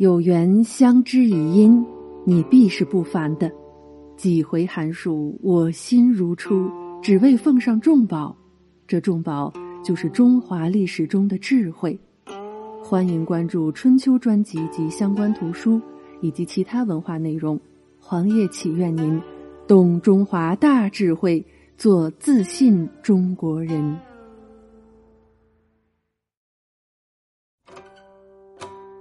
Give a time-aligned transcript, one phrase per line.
[0.00, 1.84] 有缘相知以因，
[2.24, 3.52] 你必是不凡的。
[4.16, 6.70] 几回寒暑，我心如初，
[7.02, 8.34] 只为奉上重宝。
[8.86, 9.52] 这重宝
[9.84, 12.00] 就是中华历史中的智慧。
[12.82, 15.78] 欢迎关注春秋专辑及相关图书
[16.22, 17.60] 以及其他文化内容。
[17.98, 19.20] 黄叶祈愿您
[19.68, 21.44] 懂中华大智慧，
[21.76, 23.94] 做自信中国人。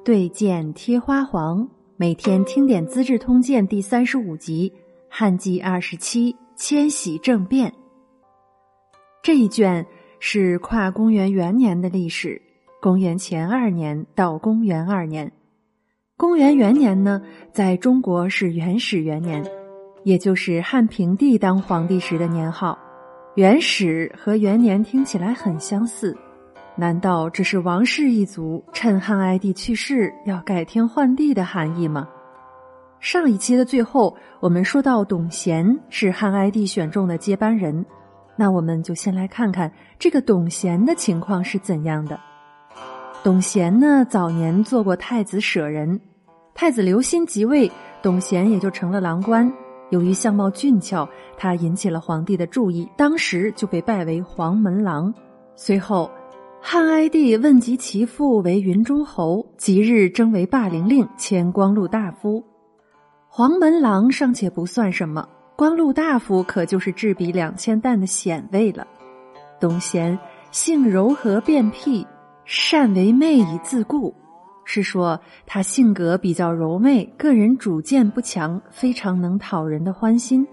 [0.04, 1.68] 对剑贴花黄，
[1.98, 4.72] 每天听点《资治通鉴》第三十五集
[5.10, 7.70] 《汉纪二十七迁徙政变》。
[9.22, 9.86] 这一卷
[10.20, 12.42] 是跨公元元年的历史，
[12.82, 15.30] 公元前二年到公元二年。
[16.16, 17.22] 公元元年呢，
[17.52, 19.46] 在中国是元始元年，
[20.06, 22.80] 也就是汉平帝当皇帝时的年号。
[23.36, 26.18] 元始和元年听起来很相似，
[26.80, 32.08] 难道这是王氏一族趁汉哀帝去世要改天换地的含义吗？
[33.02, 37.86] 上一期的最后，我们说到董贤是汉哀帝选中的接班人，
[38.38, 42.18] 那我们就先来看看这个董贤的情况是怎样的。
[43.22, 46.00] 董贤呢，早年做过太子舍人。
[46.54, 47.70] 太子刘歆即位，
[48.02, 49.52] 董贤也就成了郎官。
[49.90, 55.14] 由于相貌俊俏，他引起了皇帝的注意，当时就被拜为黄门郎。
[55.58, 56.10] 随后，
[56.62, 62.44] 汉哀帝问及其父为云中侯，即日征为霸陵令，迁光禄大夫。
[63.28, 68.86] 黄门郎尚且不算什么，光禄大夫可就是质比两千担的显位了。
[69.60, 70.18] 董贤
[70.52, 72.06] 性柔和便辟，
[72.46, 74.14] 善为媚以自固。
[74.66, 80.46] 是说他性格比较柔媚，个人主见不强，非常能讨人的欢心。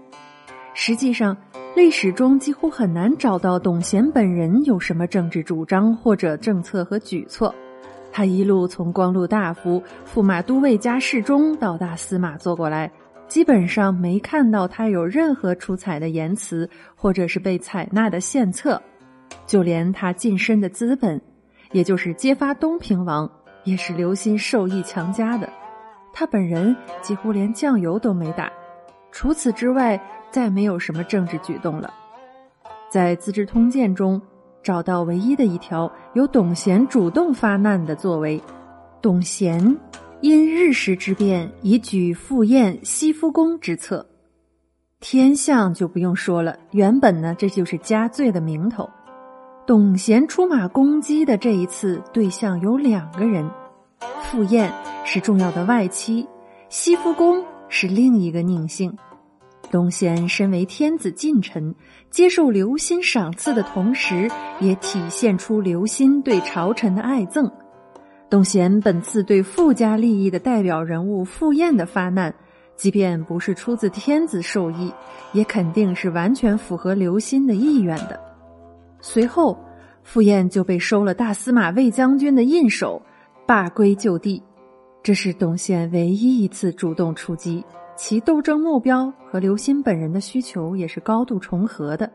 [0.79, 1.35] 实际上，
[1.75, 7.53] 历史中几乎很难找到董贤本人有什么政治主张或者政策和举措。
[8.11, 12.91] 他一路从光禄大夫、驸马都尉加侍中到大司马做过来，
[13.27, 18.79] 基本上没看到他有任何出彩的言辞或者是被采纳的献策。
[19.47, 21.19] 就连他晋升的资本，
[21.71, 23.27] 也就是揭发东平王。
[23.63, 25.49] 也是刘歆授意强加的，
[26.13, 28.51] 他本人几乎连酱油都没打。
[29.11, 29.99] 除此之外，
[30.31, 31.93] 再没有什么政治举动了。
[32.89, 34.21] 在《资治通鉴》中
[34.63, 38.41] 找到唯一的一条由董贤主动发难的作为：
[39.01, 39.77] 董贤
[40.21, 44.05] 因日食之变，以举赴宴西夫公之策。
[44.99, 48.89] 天象就不用说了，原本呢这就是加罪的名头。
[49.65, 53.49] 董贤出马攻击的这一次对象有两个人，
[54.21, 54.71] 赴宴
[55.03, 56.27] 是重要的外戚，
[56.69, 58.95] 西夫公是另一个宁姓。
[59.69, 61.75] 董贤身为天子近臣，
[62.09, 64.29] 接受刘歆赏赐的同时，
[64.61, 67.51] 也体现出刘歆对朝臣的爱憎。
[68.29, 72.33] 董贤本次对傅家利益的代表人物傅燕的发难，
[72.75, 74.93] 即便不是出自天子授意，
[75.33, 78.19] 也肯定是完全符合刘歆的意愿的。
[79.01, 79.57] 随后，
[80.03, 83.01] 傅燕就被收了大司马卫将军的印绶，
[83.45, 84.41] 罢归就地。
[85.07, 87.63] 这是董宪唯一一次主动出击，
[87.95, 92.11] 其斗争目标和刘歆本人的需求也是高度重合的。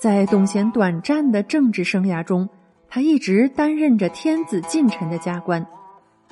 [0.00, 2.48] 在董贤短暂的政治生涯中，
[2.88, 5.62] 他一直担任着天子近臣的加官，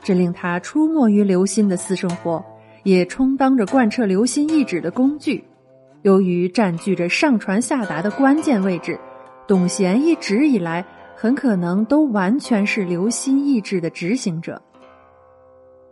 [0.03, 2.43] 这令他出没于刘歆的私生活，
[2.83, 5.45] 也充当着贯彻刘歆意志的工具。
[6.01, 8.99] 由于占据着上传下达的关键位置。
[9.47, 10.83] 董贤一直以来
[11.15, 14.63] 很可能都完全是刘歆意志的执行者。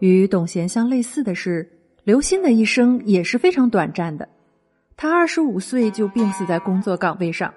[0.00, 1.66] 与董贤相类似的是，
[2.05, 4.28] 刘歆的一生也是非常短暂的。
[4.97, 7.55] 他二十五岁就病死在工作岗位上，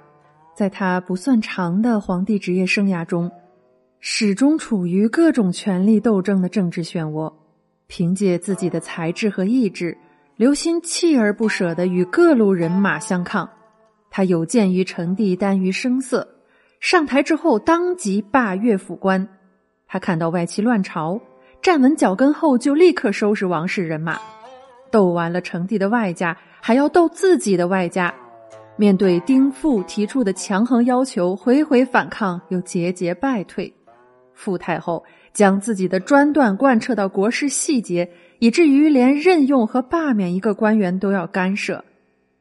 [0.55, 3.29] 在他不算长的皇帝职业生涯中，
[3.99, 7.33] 始终处于各种权力斗争的政治漩涡。
[7.87, 9.97] 凭借自己的才智和意志，
[10.35, 13.47] 刘歆锲而不舍地与各路人马相抗。
[14.09, 16.27] 他有鉴于成帝耽于声色，
[16.79, 19.27] 上台之后当即罢乐府官。
[19.85, 21.19] 他看到外戚乱朝，
[21.63, 24.19] 站稳脚跟后就立刻收拾王室人马，
[24.92, 28.13] 斗完了成帝的外家，还要斗自己的外家。
[28.75, 33.74] 面对丁父提出的强横要求，回回反抗又节节败退。
[34.33, 38.09] 傅太后将自己的专断贯彻到国事细节，
[38.39, 41.86] 以至于连任用和罢免一个官员都要干涉。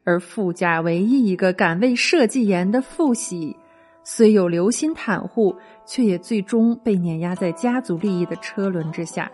[0.03, 3.55] 而傅家唯一一个敢为社稷言的傅喜，
[4.03, 5.55] 虽有刘歆袒护，
[5.85, 9.31] 却也最终被碾压在家族利益的车轮之下。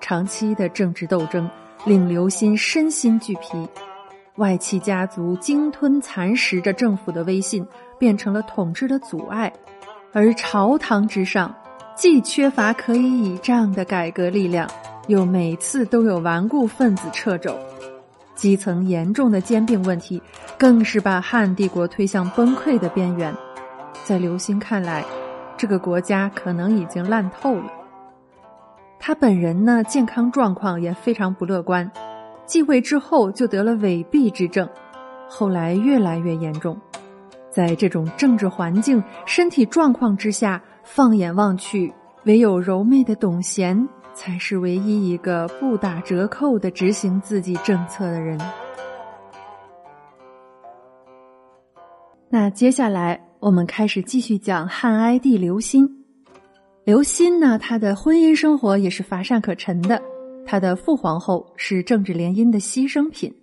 [0.00, 1.48] 长期的政治斗争
[1.84, 3.68] 令刘歆身心俱疲，
[4.36, 7.64] 外戚家族鲸吞蚕食着政府的威信，
[7.98, 9.52] 变成了统治的阻碍。
[10.12, 11.54] 而朝堂之上，
[11.94, 14.68] 既缺乏可以倚仗的改革力量，
[15.06, 17.56] 又每次都有顽固分子掣肘，
[18.34, 20.20] 基层严重的兼并问题，
[20.58, 23.32] 更是把汉帝国推向崩溃的边缘。
[24.10, 25.04] 在刘歆看来，
[25.56, 27.70] 这个国家可能已经烂透了。
[28.98, 31.88] 他本人呢，健康状况也非常不乐观，
[32.44, 34.68] 继位之后就得了痿痹之症，
[35.28, 36.76] 后来越来越严重。
[37.50, 48.36] 在这种政治环境、身体状况之下，放眼望去，唯有柔媚的董贤才是唯一一个不打折扣的执行自己政策的人。
[52.28, 55.90] 那接下来，我们开始继续讲汉哀帝刘歆。
[56.84, 60.00] 刘歆呢，他的婚姻生活也是乏善可陈的。
[60.44, 63.34] 他的父皇后是政治联姻的牺牲品，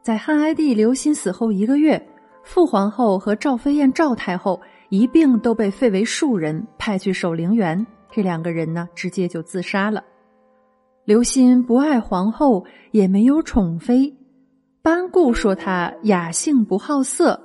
[0.00, 2.00] 在汉哀帝刘歆死后一个月。
[2.44, 4.60] 傅皇后和赵飞燕赵太后
[4.90, 7.84] 一并都被废为庶人，派去守陵园。
[8.12, 10.04] 这两个人呢，直接就自杀了。
[11.04, 14.14] 刘歆不爱皇后，也没有宠妃。
[14.82, 17.40] 班固说他雅性不好色，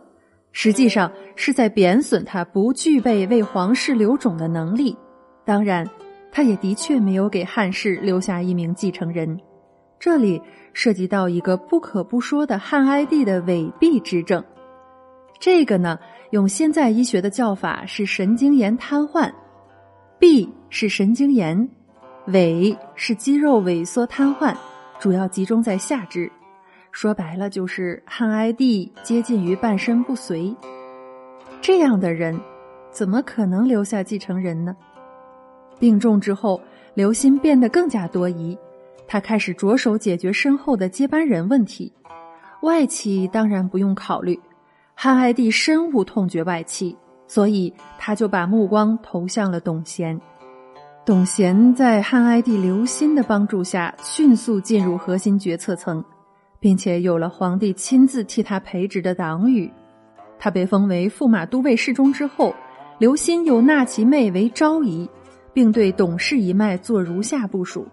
[0.60, 4.98] 实际上是在贬损他不具备为皇室留种的能力。
[5.46, 5.88] 当然，
[6.32, 9.40] 他也的确没有给汉室留下一名继承人。
[10.00, 10.42] 这里
[10.74, 14.44] 涉及到一个不可不说的汉哀帝的痿痹之症。
[15.38, 16.00] 这个呢，
[16.32, 19.32] 用现在医学的叫法是神经炎瘫痪，
[20.20, 21.70] 痹是神经炎，
[22.26, 24.56] 痿是肌肉萎缩瘫痪，
[25.00, 26.32] 主要集中在下肢。
[27.00, 30.52] 说白了就是汉哀帝接近于半身不遂。
[31.62, 32.36] 这样的人，
[32.90, 34.76] 怎么可能留下继承人呢？
[35.78, 36.60] 病重之后，
[36.96, 38.58] 刘歆变得更加多疑，
[39.08, 41.94] 他开始着手解决身后的接班人问题。
[42.64, 44.40] 外戚当然不用考虑。
[44.96, 46.98] 汉哀帝深恶痛绝外戚，
[47.28, 50.20] 所以他就把目光投向了董贤。
[51.06, 56.04] 董贤在汉哀帝刘歆的帮助下，迅速进入核心决策层，
[56.60, 59.72] 并且有了皇帝亲自替他培植的党羽。
[60.40, 62.54] 他被封为驸马都尉侍中之后，
[63.00, 65.10] 刘歆又纳其妹为昭仪，
[65.54, 67.88] 并对董氏一脉做如下部署：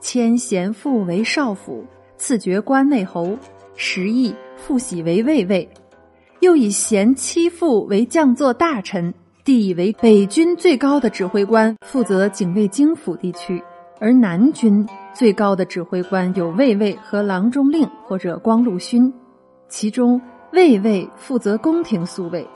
[0.00, 1.84] 迁贤父为少府，
[2.16, 3.36] 赐爵关内侯，
[3.76, 5.68] 时邑复喜为卫尉。
[6.40, 9.12] 又以贤妻父为将作大臣，
[9.44, 13.58] 弟为北军最高的指挥官，负责警卫京府地区；
[14.00, 19.12] 而南军最高的指挥官有卫尉和郎中令或者光禄勋，
[19.68, 20.20] 其中
[20.52, 22.48] 卫尉负责宫廷宿卫，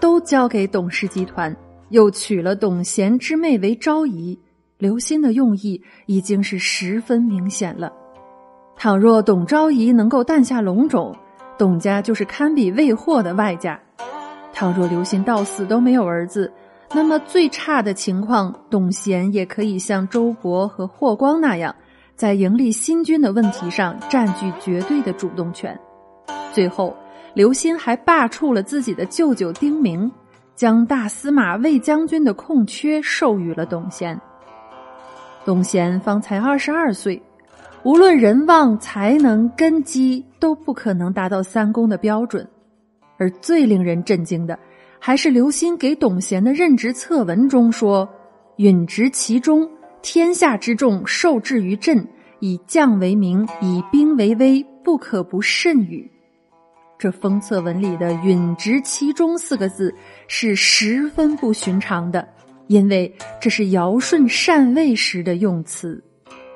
[0.00, 1.56] 都交给董氏集团。
[1.90, 4.38] 又娶了董贤之妹为昭仪，
[4.78, 7.92] 刘歆的用意已经是十分明显了。
[8.74, 11.14] 倘若董昭仪能够诞下龙种。
[11.58, 13.78] 董家就是堪比魏霍的外家。
[14.52, 16.52] 倘若刘歆到死都没有儿子，
[16.94, 21.74] 那么最差的情况，董贤也可以像周勃和霍光那样，
[22.14, 25.78] 在迎立新君的问题上占据绝对的主动权。
[26.52, 26.94] 最后，
[27.34, 30.12] 刘歆还罢黜了自己的舅舅丁明，
[30.54, 34.20] 将大司马卫将军的空缺授予了董贤。
[35.46, 37.20] 董贤方才二十二岁。
[37.84, 42.46] 无论人望、才能、根基，都不可能达到三公的标准。
[43.18, 44.56] 而最令人震惊的，
[45.04, 48.08] 还是刘歆给董贤的任职策文中说
[48.58, 49.68] ：“允职其中，
[50.00, 52.06] 天下之众受制于朕，
[52.38, 56.08] 以将为名，以兵为威，不可不慎与。”
[57.00, 59.92] 这封策文里的“允职其中”四个字
[60.28, 62.28] 是十分不寻常的，
[62.68, 66.00] 因为这是尧舜禅位时的用词。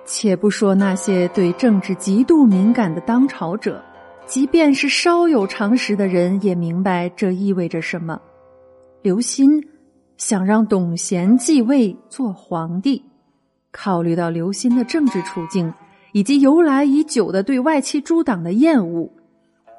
[0.04, 3.84] 且不说那些对政治极度敏感的当朝者，
[4.24, 8.16] 即便是稍有常识的人也明白这意味着什么。
[9.06, 9.64] 刘歆
[10.16, 13.00] 想让董贤继位做皇帝，
[13.70, 15.72] 考虑到刘歆的政治处境
[16.10, 19.08] 以及由来已久的对外戚诸党的厌恶，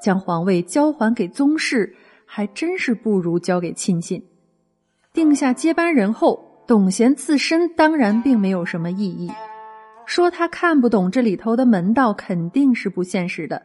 [0.02, 1.94] 将皇位交还给宗室，
[2.26, 4.24] 还真是不如交给亲信。
[5.12, 9.30] 定下接班人后，董贤自身当然并没有什么异议。
[10.06, 13.62] 说他看不懂这里头的门道，肯定是不现实的。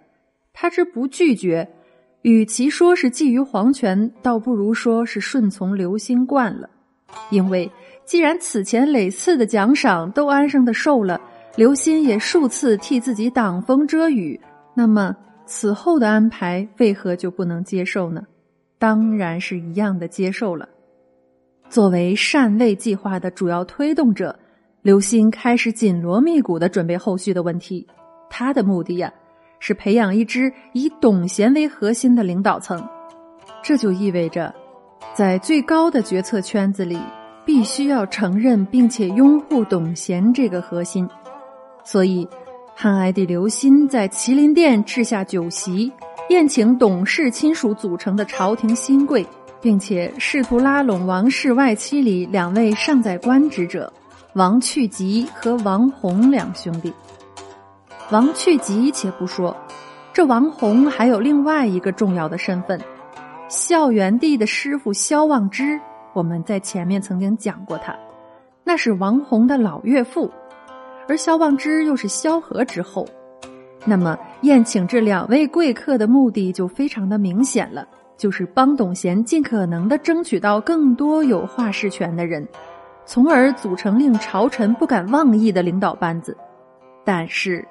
[0.53, 1.73] 他之不拒绝，
[2.23, 6.69] 与其说是觊觎皇权，倒不如说是顺从刘歆惯了。
[7.31, 7.71] 因为
[8.05, 11.21] 既然此前累次的奖赏都安生的受了，
[11.57, 14.41] 刘歆也数次替自己挡风遮雨，
[14.75, 18.25] 那么此后的安排为何就不能接受呢？
[18.79, 20.69] 当然是一样的接受了。
[21.69, 24.39] 作为禅位计划的主要推动者。
[24.83, 27.87] 刘歆开始紧锣密鼓的准备后续的问题，
[28.29, 29.15] 他的目的呀，
[29.65, 32.85] 是培养一支以董贤为核心的领导层。
[33.63, 34.53] 这就意味着，
[35.15, 36.99] 在最高的决策圈子里，
[37.47, 41.09] 必须要承认并且拥护董贤这个核心，
[41.85, 42.29] 所以
[42.75, 45.93] 汉哀帝刘歆在麒麟殿置下酒席，
[46.29, 49.25] 宴请董氏亲属组成的朝廷新贵，
[49.61, 53.93] 并且试图拉拢王室外戚里两位尚在官职者
[54.35, 56.93] 王去疾和王弘两兄弟。
[58.13, 59.57] 王去疾且不说，
[60.13, 62.79] 这王弘还有另外一个重要的身份——
[63.49, 65.81] 孝元帝的师傅萧望之。
[66.13, 67.97] 我们在前面曾经讲过他，
[68.65, 70.31] 那是王弘的老岳父，
[71.09, 73.07] 而萧望之又是萧何之后。
[73.87, 77.89] 那么宴请这两位贵客的目的就非常的明显了，
[78.19, 82.47] 就是帮董贤尽可能的争取到更多有话事权的人，
[83.07, 86.37] 从而组成令朝臣不敢妄议的领导班子。
[87.05, 87.67] 但是，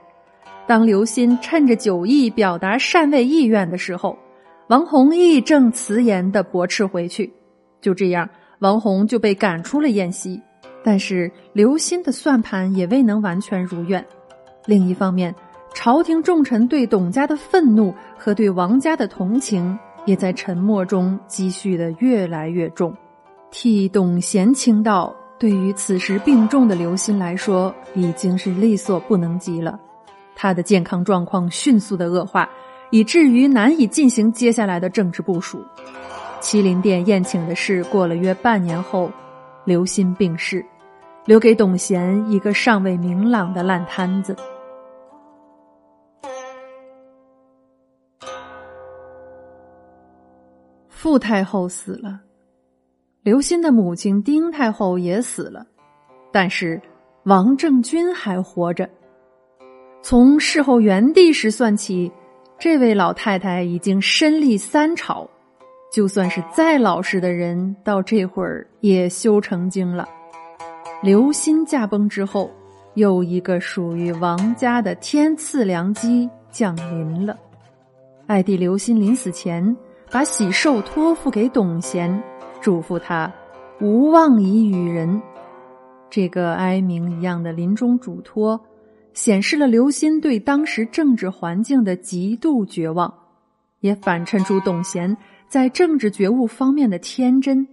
[0.72, 4.18] 当刘歆趁着酒意表达禅位意愿的时候，
[4.70, 7.30] 王弘义正辞严的驳斥回去。
[7.82, 10.42] 就这样，王弘就被赶出了宴席。
[10.82, 14.02] 但是刘歆的算盘也未能完全如愿。
[14.66, 15.36] 另一方面，
[15.74, 22.96] 朝廷重臣对董家的愤怒和对王家的同情，也在沉默中积蓄的越来越重。
[23.52, 29.78] 替董贤倾倒，对于此时病重的刘歆来说，已经是力所不能及了。
[30.36, 32.50] 他的健康状况迅速的恶化，
[32.90, 35.64] 以至于难以进行接下来的政治部署。
[36.42, 39.12] 麒麟殿宴请的事过了约半年后，
[39.64, 40.66] 刘歆病逝，
[41.26, 44.36] 留给董贤一个尚未明朗的烂摊子。
[50.90, 52.20] 傅太后死了，
[53.24, 55.66] 刘歆的母亲丁太后也死了，
[56.32, 56.82] 但是
[57.24, 58.90] 王政君还活着。
[60.04, 62.12] 从事后元帝时算起，
[62.58, 65.30] 这位老太太已经身历三朝。
[65.92, 70.08] 就算是再老实的人，到这会儿也修成精了。
[71.04, 72.50] 刘歆驾崩之后，
[72.96, 77.38] 又一个属于王家的天赐良机降临了。
[78.26, 79.76] 爱弟刘歆临死前，
[80.10, 82.24] 把喜寿托付给董贤，
[82.60, 83.32] 嘱咐他
[83.80, 85.22] 无妄以与人。
[86.10, 88.60] 这个哀鸣一样的临终嘱托，
[89.14, 93.14] 显示了刘歆对当时政治环境的极度绝望，
[93.80, 95.18] 也反衬出董贤。
[95.48, 97.68] 在政治觉悟方面的天真，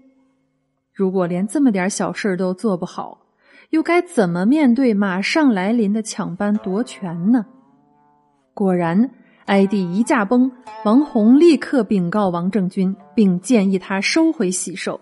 [0.93, 3.21] 如果连这么点小事都做不好，
[3.71, 7.47] 又该怎么面对马上来临的抢班夺权呢？
[8.53, 9.11] 果然，
[9.45, 10.51] 哀帝一驾崩，
[10.85, 15.01] 王弘立刻禀告王政君，并建议他收回喜寿。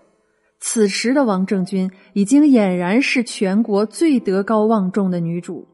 [0.60, 5.66] 此时的王政君已经俨然是全国最德高望重的女主。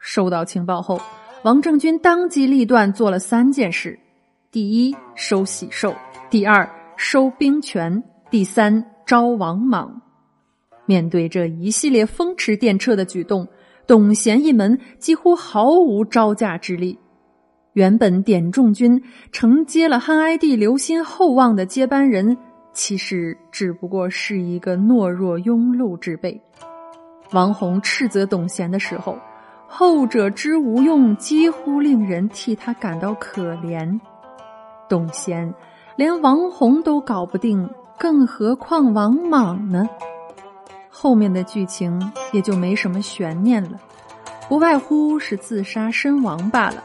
[0.00, 1.00] 收到情报后，
[1.44, 3.98] 王政君当机立断做了三件事：
[4.50, 5.94] 第一，收喜寿。
[6.30, 10.02] 第二，收兵权；第三，招王莽。
[10.86, 13.46] 面对这一系列风驰电掣的举动，
[13.86, 16.98] 董贤一门几乎毫无招架之力。
[17.74, 19.00] 原本典仲军
[19.30, 22.36] 承接了汉哀帝刘歆厚望的接班人，
[22.72, 26.40] 其实只不过是一个懦弱庸碌之辈。
[27.32, 29.16] 王弘斥责董贤的时候，
[29.68, 34.00] 后者之无用，几乎令人替他感到可怜。
[34.88, 35.54] 董贤。
[35.96, 39.84] 连王弘都搞不定，更何况王莽呢？
[40.88, 43.72] 后面的剧情也就没什么悬念了，
[44.48, 46.84] 不外乎是自杀身亡罢了。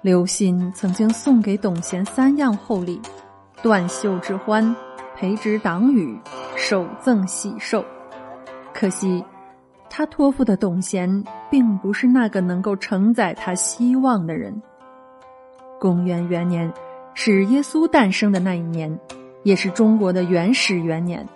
[0.00, 3.02] 刘歆曾经送给董贤三样厚礼：
[3.60, 4.76] 断袖之欢、
[5.16, 6.16] 培植党羽、
[6.54, 7.84] 首赠喜寿。
[8.72, 9.24] 可惜，
[9.94, 14.62] 他托付的董贤并不是那个能够承载他希望的人。
[15.78, 16.72] 公元元年。
[17.14, 18.98] 是耶稣诞生的那一年，
[19.42, 21.28] 也是中国的元始元年，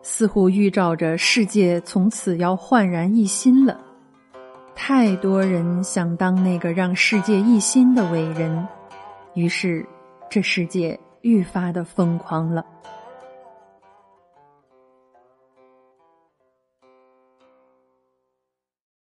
[0.00, 3.78] 似乎预兆着世界从此要焕然一新了。
[4.74, 8.66] 太多人想当那个让世界一新的伟人，
[9.34, 9.86] 于是
[10.30, 12.64] 这世界愈发的疯狂了。